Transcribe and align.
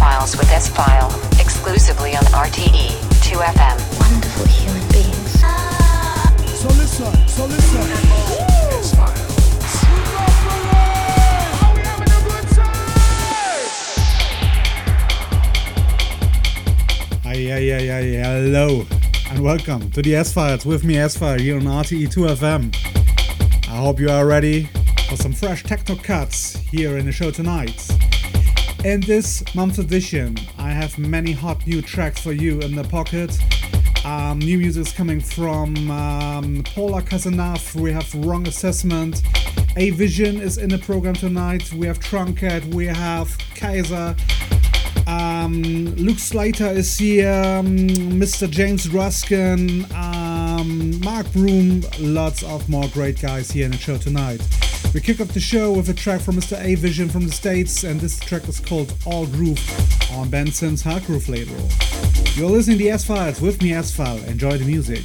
S-Files 0.00 0.36
with 0.38 0.50
S-File, 0.50 1.10
exclusively 1.38 2.16
on 2.16 2.22
RTE 2.32 2.88
2FM. 3.20 3.76
Wonderful 4.00 4.46
human 4.46 4.88
beings. 4.88 5.40
So 6.58 6.68
listen, 6.68 7.28
so 7.28 7.44
listen. 7.44 7.82
Hey, 17.22 17.44
hey, 17.44 17.68
hey, 17.68 17.86
hey, 17.86 18.14
hello, 18.14 18.86
and 19.28 19.44
welcome 19.44 19.90
to 19.90 20.00
the 20.00 20.16
S 20.16 20.32
Files 20.32 20.64
with 20.64 20.82
me, 20.82 20.96
S 20.96 21.18
File, 21.18 21.38
here 21.38 21.56
on 21.56 21.64
RTE 21.64 22.06
2FM. 22.06 22.74
I 23.68 23.76
hope 23.76 24.00
you 24.00 24.08
are 24.08 24.24
ready 24.24 24.64
for 25.10 25.16
some 25.16 25.34
fresh 25.34 25.62
techno 25.62 25.96
cuts 25.96 26.56
here 26.56 26.96
in 26.96 27.04
the 27.04 27.12
show 27.12 27.30
tonight. 27.30 27.89
In 28.84 29.02
this 29.02 29.44
month's 29.54 29.76
edition, 29.78 30.38
I 30.56 30.70
have 30.70 30.96
many 30.98 31.32
hot 31.32 31.66
new 31.66 31.82
tracks 31.82 32.22
for 32.22 32.32
you 32.32 32.60
in 32.60 32.74
the 32.74 32.84
pocket. 32.84 33.38
Um, 34.06 34.38
new 34.38 34.56
music 34.56 34.86
is 34.86 34.92
coming 34.92 35.20
from 35.20 35.90
um, 35.90 36.62
Paula 36.64 37.02
Cazenave. 37.02 37.78
We 37.78 37.92
have 37.92 38.14
Wrong 38.14 38.48
Assessment. 38.48 39.16
Avision 39.76 40.40
is 40.40 40.56
in 40.56 40.70
the 40.70 40.78
program 40.78 41.12
tonight. 41.12 41.70
We 41.74 41.86
have 41.88 41.98
Truncate. 41.98 42.72
We 42.74 42.86
have 42.86 43.36
Kaiser. 43.54 44.16
Um, 45.06 45.62
Luke 45.96 46.18
Slater 46.18 46.68
is 46.68 46.96
here. 46.96 47.30
Um, 47.30 47.86
Mr. 47.86 48.48
James 48.48 48.88
Ruskin. 48.88 49.84
Um, 49.94 50.98
Mark 51.00 51.30
Broom. 51.32 51.82
Lots 51.98 52.42
of 52.44 52.66
more 52.70 52.88
great 52.94 53.20
guys 53.20 53.50
here 53.50 53.66
in 53.66 53.72
the 53.72 53.76
show 53.76 53.98
tonight. 53.98 54.40
We 54.92 55.00
kick 55.00 55.20
off 55.20 55.28
the 55.28 55.38
show 55.38 55.70
with 55.70 55.88
a 55.88 55.94
track 55.94 56.20
from 56.20 56.34
Mr. 56.34 56.60
Avision 56.60 57.12
from 57.12 57.24
the 57.24 57.32
States, 57.32 57.84
and 57.84 58.00
this 58.00 58.18
track 58.18 58.48
is 58.48 58.58
called 58.58 58.92
All 59.06 59.24
Groove 59.26 59.60
on 60.10 60.30
Ben 60.30 60.50
Sims' 60.50 60.82
Hard 60.82 61.04
Groove 61.04 61.28
label. 61.28 61.54
You're 62.34 62.50
listening 62.50 62.78
to 62.78 62.88
S 62.88 63.04
Files 63.04 63.40
with 63.40 63.62
me, 63.62 63.72
S 63.72 63.92
File. 63.92 64.18
Enjoy 64.24 64.58
the 64.58 64.64
music. 64.64 65.04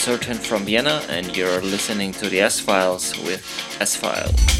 Is 0.00 0.08
Uncertain 0.08 0.38
from 0.38 0.64
Vienna, 0.64 1.02
and 1.08 1.36
you're 1.36 1.60
listening 1.60 2.12
to 2.12 2.28
the 2.28 2.40
S 2.40 2.60
Files 2.60 3.18
with 3.22 3.42
S 3.80 3.96
File. 3.96 4.59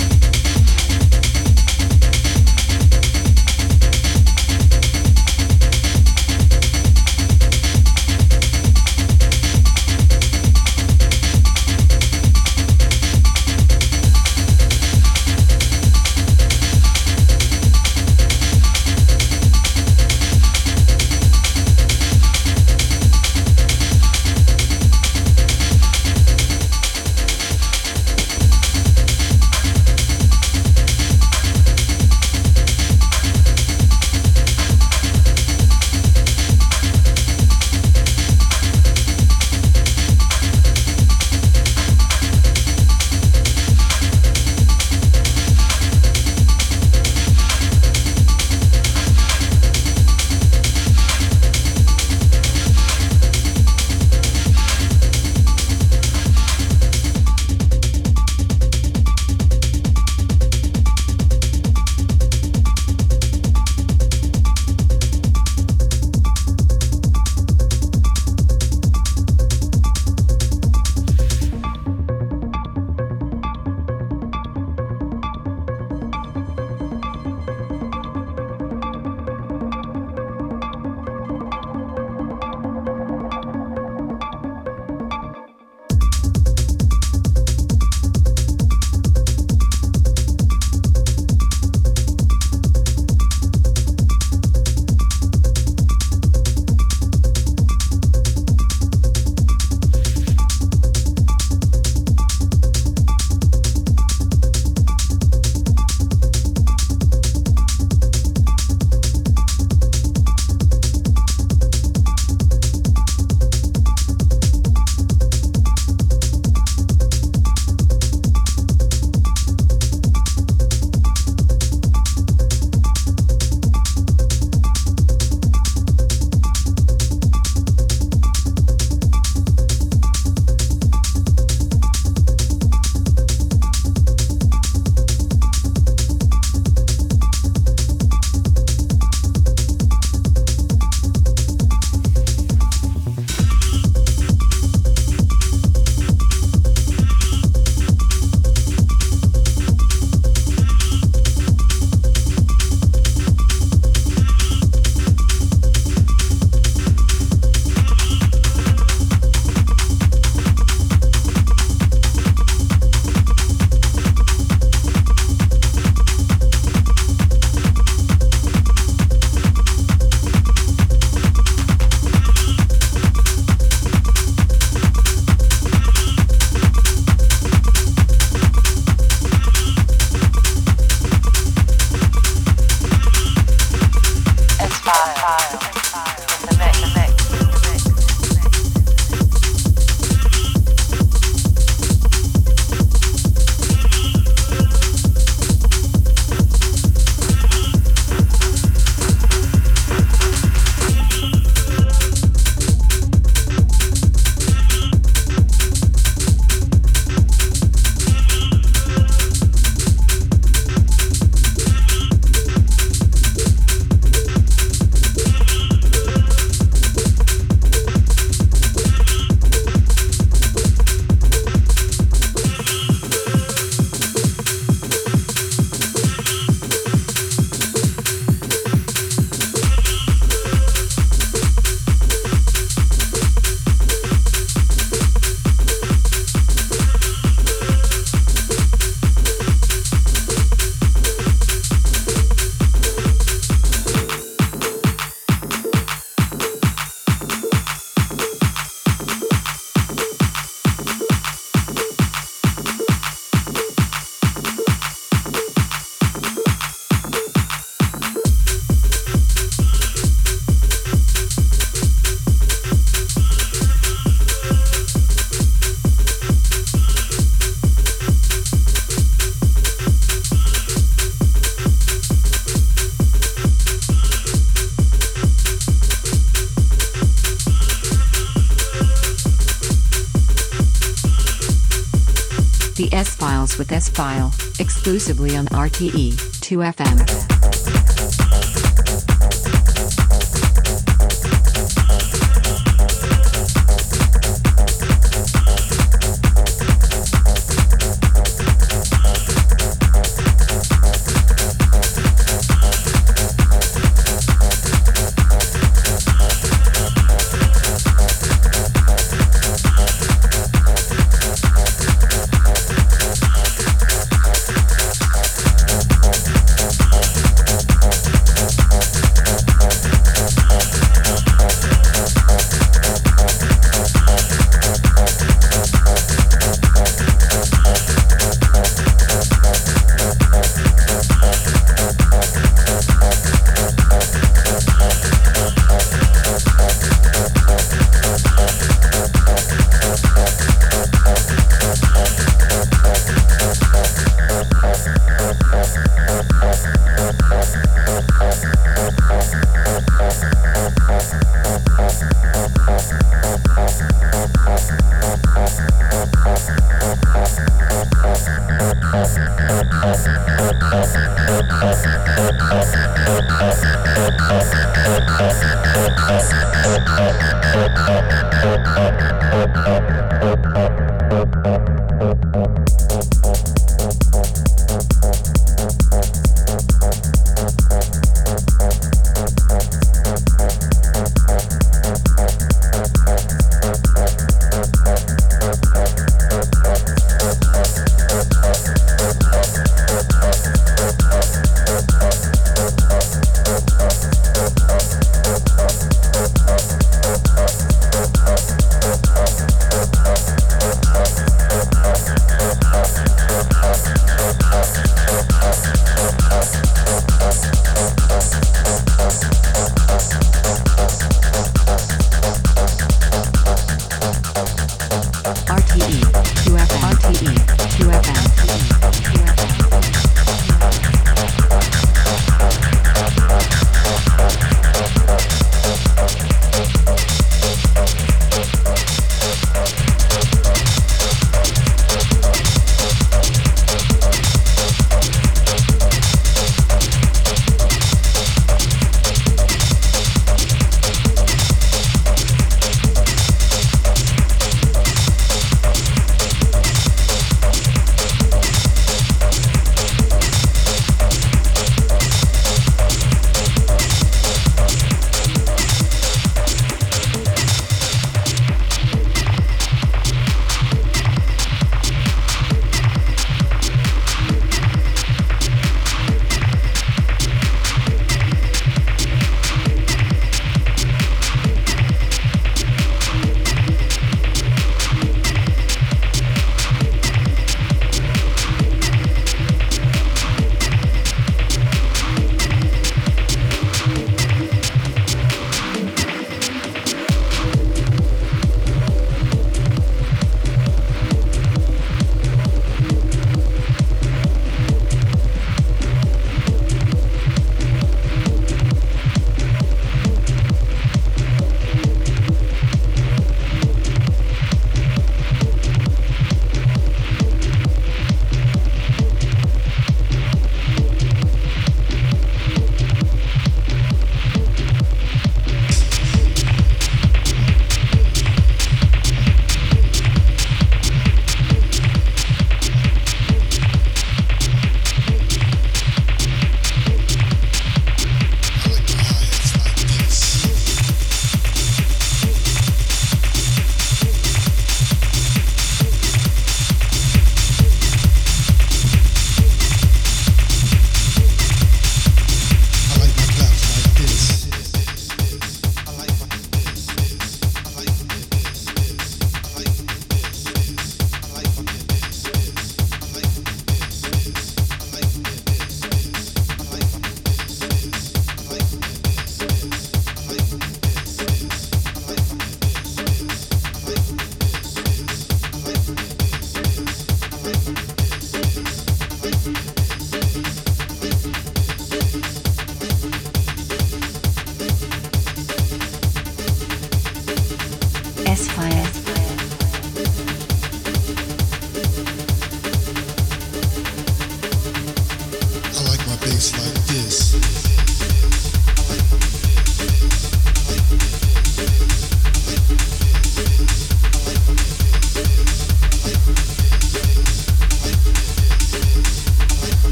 File, 283.91 284.33
exclusively 284.59 285.37
on 285.37 285.47
RTE 285.47 286.13
2FM. 286.15 287.30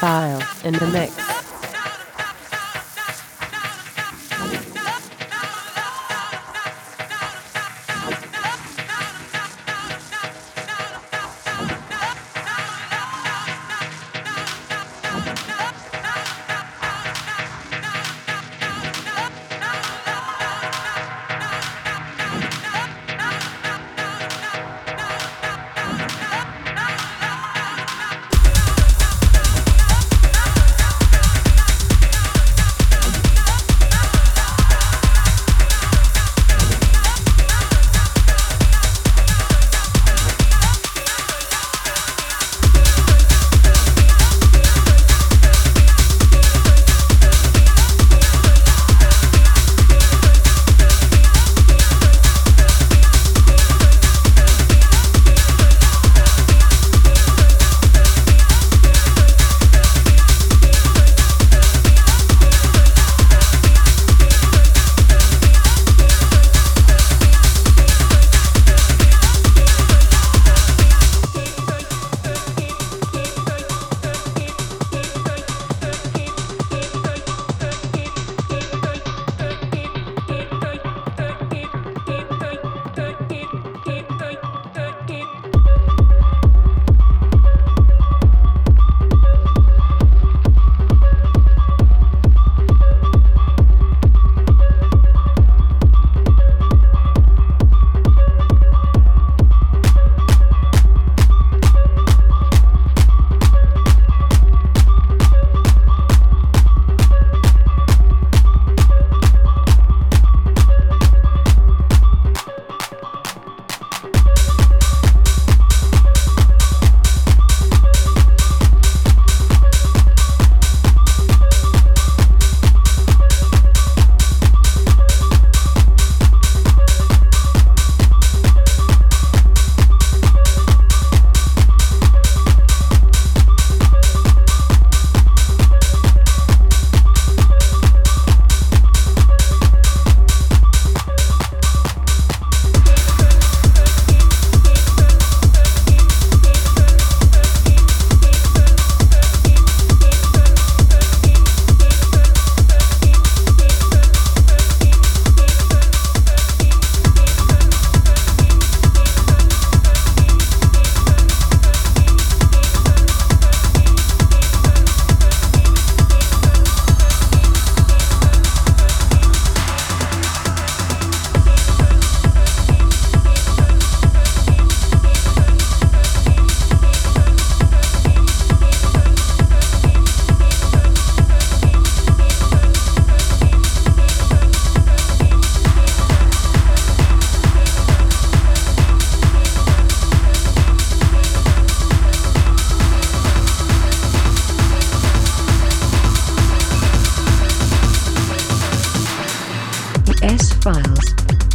S-File 0.00 0.42
in 0.64 0.72
the 0.72 0.86
mix. 0.86 1.29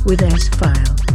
With 0.06 0.22
S-File. 0.22 1.15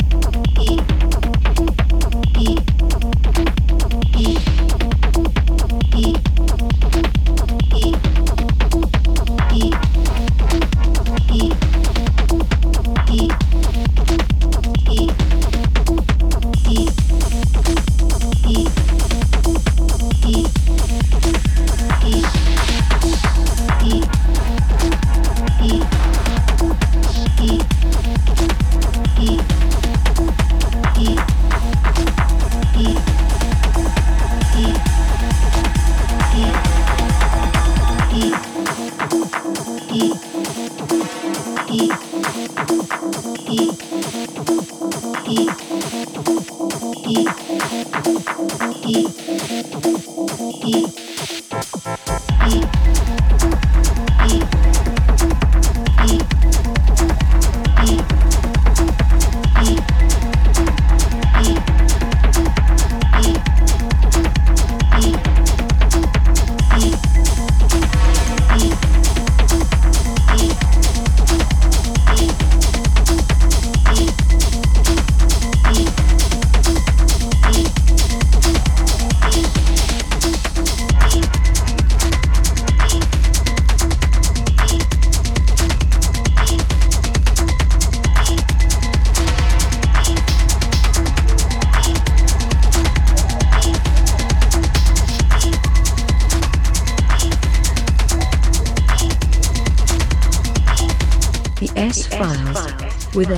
Bye. 38.29 38.50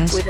Files 0.08 0.16
with 0.16 0.30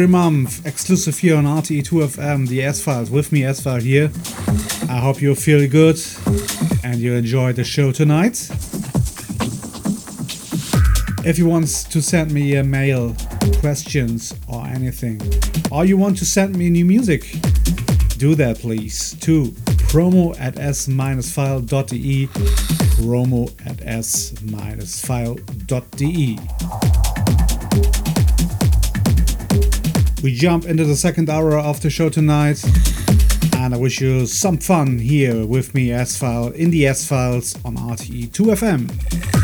every 0.00 0.10
month, 0.10 0.64
exclusive 0.64 1.18
here 1.18 1.36
on 1.36 1.44
RTE2FM, 1.44 2.48
the 2.48 2.62
S 2.62 2.80
Files, 2.82 3.10
with 3.10 3.32
me, 3.32 3.44
S 3.44 3.60
File 3.60 3.82
here. 3.82 4.10
I 4.88 4.98
hope 4.98 5.20
you 5.20 5.34
feel 5.34 5.68
good 5.68 6.00
and 6.82 6.96
you 6.96 7.12
enjoy 7.12 7.52
the 7.52 7.64
show 7.64 7.92
tonight. 7.92 8.48
If 11.22 11.36
you 11.36 11.46
want 11.46 11.66
to 11.66 12.00
send 12.00 12.32
me 12.32 12.54
a 12.54 12.64
mail, 12.64 13.14
questions, 13.60 14.34
or 14.48 14.66
anything, 14.68 15.20
or 15.70 15.84
you 15.84 15.98
want 15.98 16.16
to 16.16 16.24
send 16.24 16.56
me 16.56 16.70
new 16.70 16.86
music, 16.86 17.36
do 18.16 18.34
that 18.36 18.58
please 18.60 19.12
to 19.20 19.48
promo 19.92 20.34
at 20.40 20.58
s-file.de 20.58 22.26
promo 22.96 23.50
at 23.66 23.82
s-file.de 23.82 24.30
We 30.22 30.34
jump 30.34 30.66
into 30.66 30.84
the 30.84 30.96
second 30.96 31.30
hour 31.30 31.58
of 31.58 31.80
the 31.80 31.88
show 31.88 32.10
tonight, 32.10 32.62
and 33.56 33.72
I 33.72 33.78
wish 33.78 34.02
you 34.02 34.26
some 34.26 34.58
fun 34.58 34.98
here 34.98 35.46
with 35.46 35.74
me, 35.74 35.90
S 35.92 36.18
File, 36.18 36.48
in 36.48 36.70
the 36.70 36.86
S 36.86 37.08
Files 37.08 37.56
on 37.64 37.76
RTE 37.76 38.28
2FM. 38.28 39.39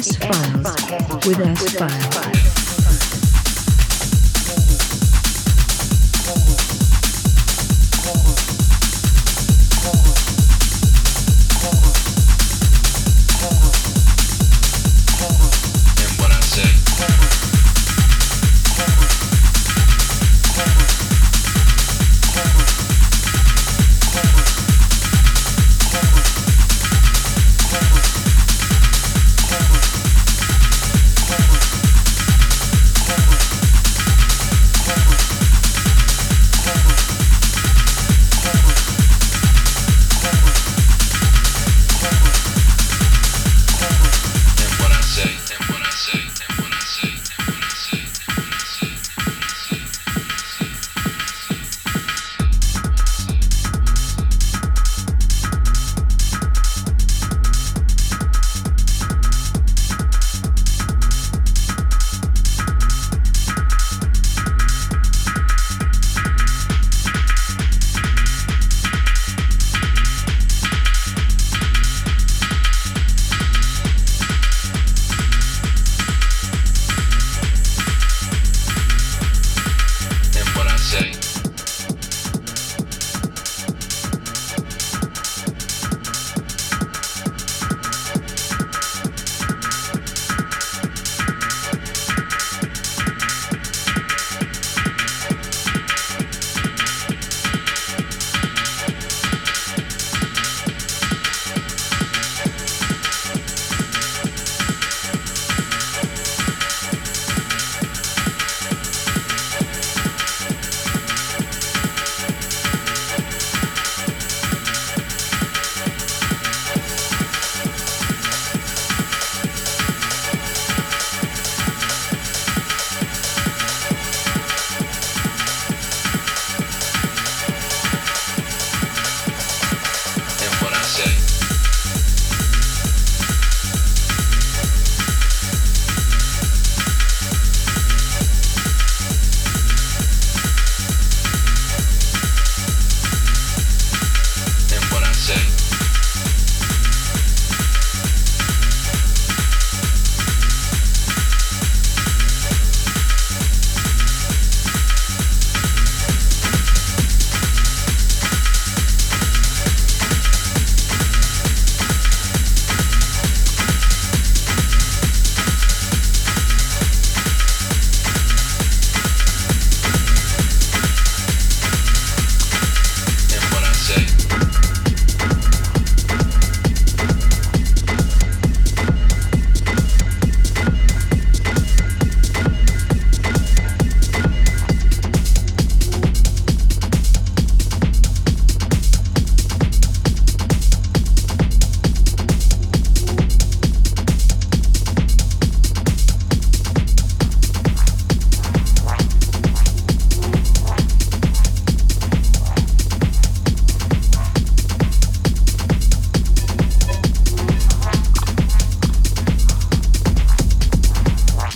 S 0.00 0.16
Files 0.16 1.26
with 1.26 1.40
S 1.40 1.76
Files. 1.76 2.59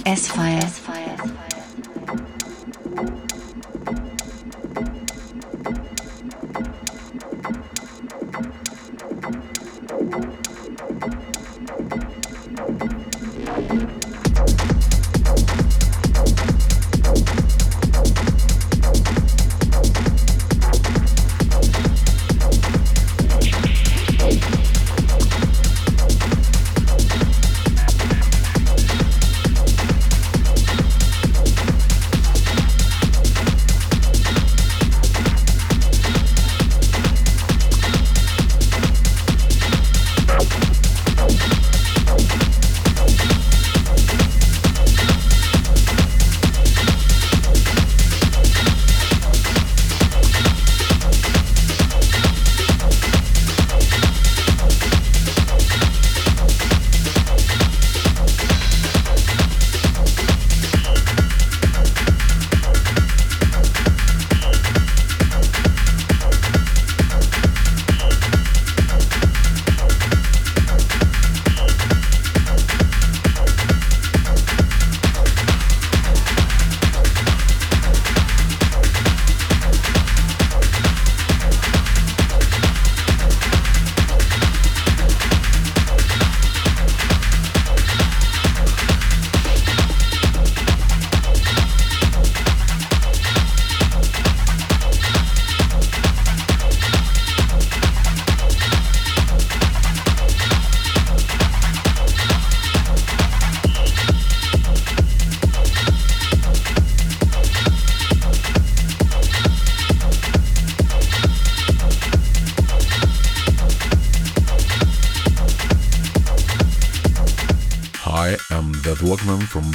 S 0.06 0.28
File. 0.28 0.58
S-Files. 0.58 1.53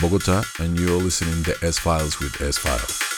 Bogota, 0.02 0.44
and 0.60 0.80
you're 0.80 0.98
listening 0.98 1.44
to 1.44 1.56
S 1.66 1.78
Files 1.80 2.20
with 2.20 2.42
S 2.42 2.58
Files. 2.58 3.09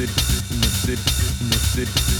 Música 0.00 2.19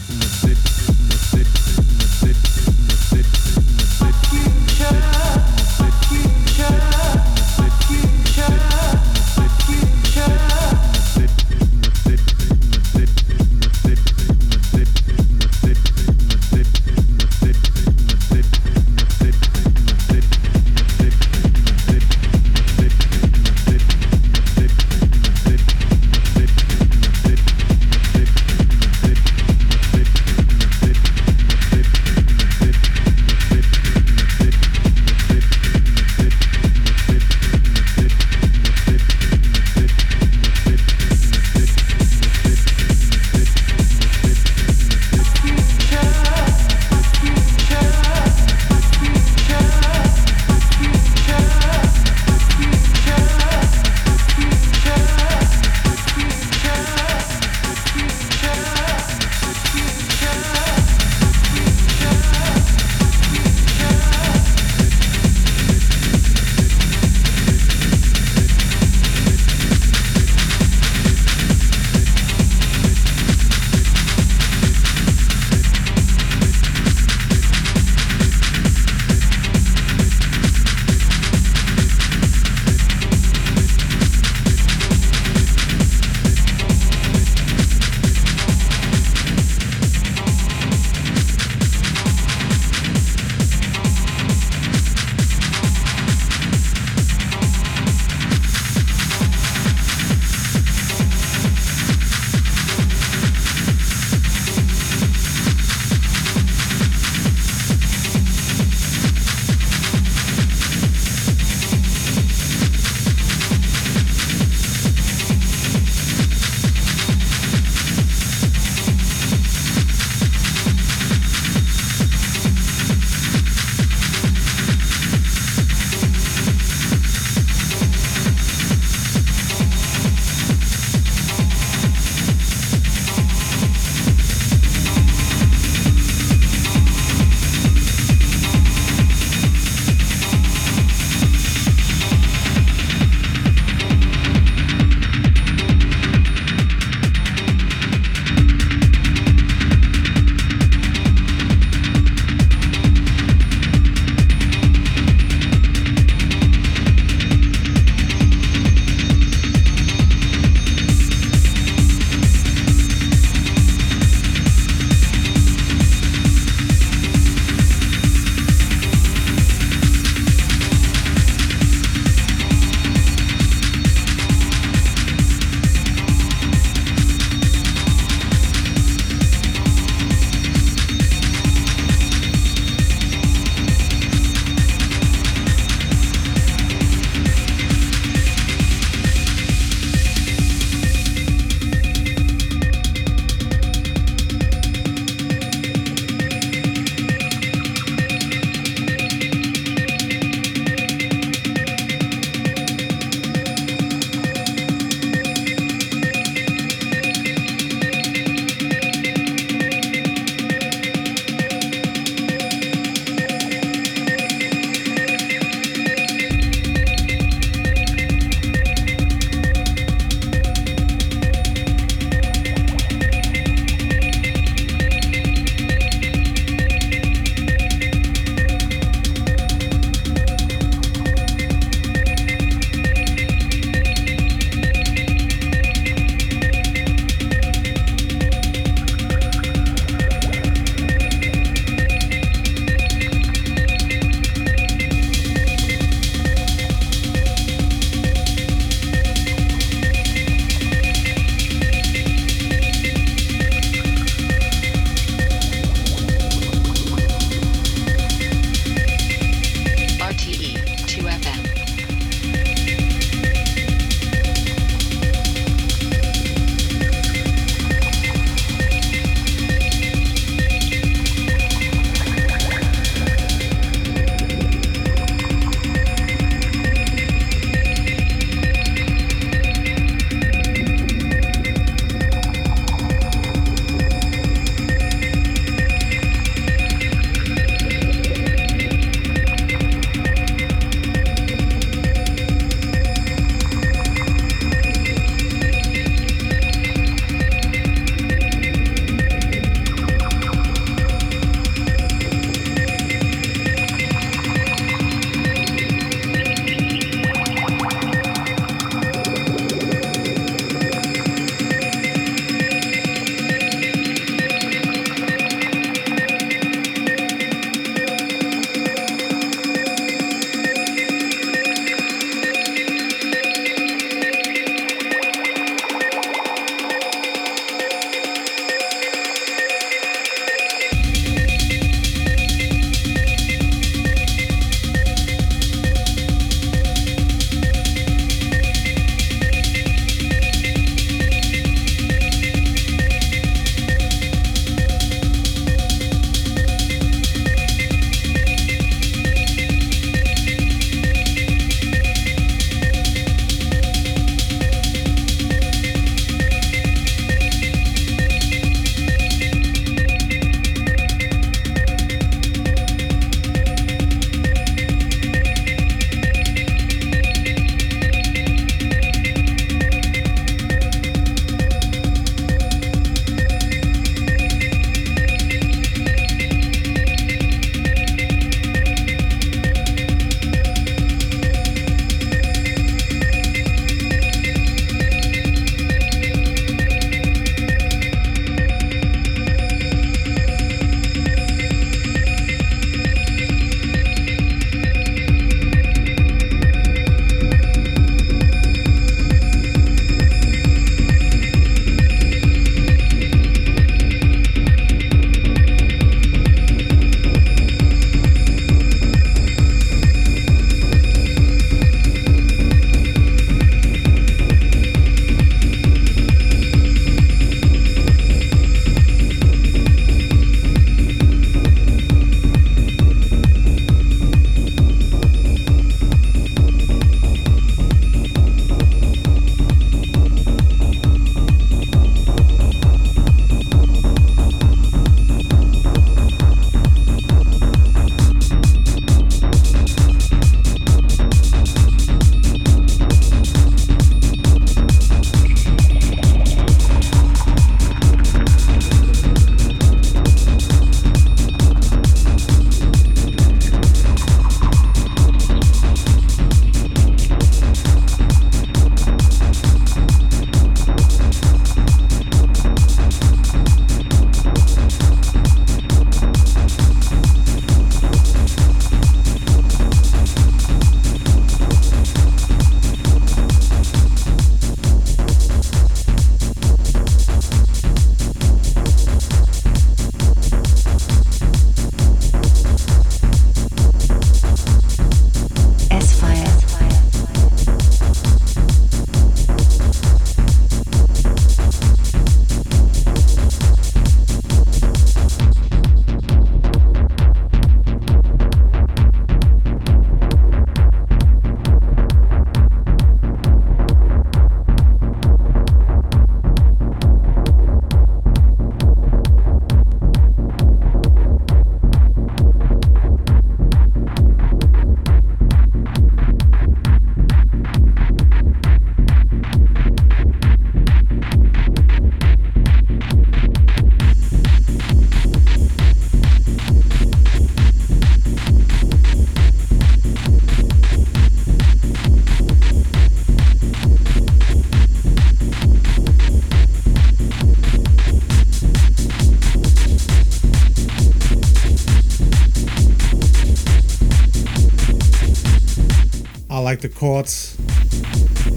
chords. 546.90 547.36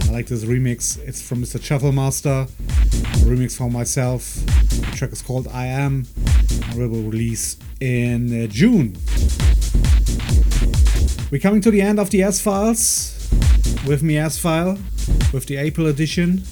I 0.08 0.12
like 0.12 0.28
this 0.28 0.46
remix. 0.46 1.00
It's 1.08 1.20
from 1.28 1.42
Mr. 1.42 1.58
Shufflemaster. 1.60 2.44
A 2.44 3.26
remix 3.26 3.58
for 3.58 3.68
myself. 3.68 4.22
The 4.46 4.96
track 4.96 5.12
is 5.12 5.24
called 5.24 5.48
I 5.48 5.66
Am 5.66 6.06
and 6.68 6.76
we 6.76 6.86
will 6.86 7.02
release 7.02 7.58
in 7.80 8.44
uh, 8.44 8.46
June. 8.46 8.96
We're 11.32 11.42
coming 11.42 11.62
to 11.62 11.72
the 11.72 11.82
end 11.82 12.00
of 12.00 12.12
the 12.12 12.22
S 12.22 12.42
Files 12.42 13.28
with 13.88 14.04
me 14.04 14.20
S 14.20 14.38
File 14.38 14.78
with 15.34 15.48
the 15.48 15.58
April 15.58 15.88
edition. 15.88 16.44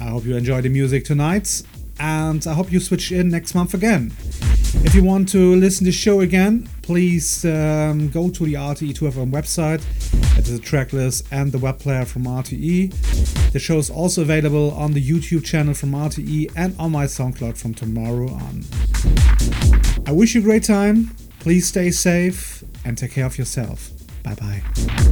I 0.00 0.04
hope 0.04 0.24
you 0.24 0.36
enjoy 0.36 0.62
the 0.62 0.70
music 0.70 1.04
tonight 1.04 1.62
and 2.00 2.46
I 2.46 2.54
hope 2.54 2.72
you 2.72 2.80
switch 2.80 3.12
in 3.12 3.28
next 3.28 3.54
month 3.54 3.74
again. 3.74 4.12
If 4.86 4.94
you 4.94 5.04
want 5.04 5.28
to 5.30 5.54
listen 5.56 5.84
to 5.84 5.90
the 5.90 5.92
show 5.92 6.20
again, 6.20 6.66
please 6.80 7.44
um, 7.44 8.08
go 8.08 8.30
to 8.30 8.44
the 8.46 8.54
RTE2FM 8.54 9.30
website 9.30 9.82
at 10.36 10.44
the 10.44 10.58
tracklist 10.58 11.24
and 11.30 11.52
the 11.52 11.58
web 11.58 11.78
player 11.78 12.04
from 12.04 12.24
RTE. 12.24 13.52
The 13.52 13.58
show 13.58 13.78
is 13.78 13.90
also 13.90 14.22
available 14.22 14.72
on 14.72 14.92
the 14.92 15.02
YouTube 15.02 15.44
channel 15.44 15.74
from 15.74 15.92
RTE 15.92 16.52
and 16.56 16.74
on 16.78 16.92
my 16.92 17.06
SoundCloud 17.06 17.56
from 17.56 17.74
tomorrow 17.74 18.28
on. 18.28 18.64
I 20.06 20.12
wish 20.12 20.34
you 20.34 20.40
a 20.40 20.44
great 20.44 20.64
time. 20.64 21.14
Please 21.40 21.66
stay 21.66 21.90
safe 21.90 22.64
and 22.84 22.96
take 22.96 23.12
care 23.12 23.26
of 23.26 23.38
yourself. 23.38 23.90
Bye 24.22 24.34
bye. 24.34 25.02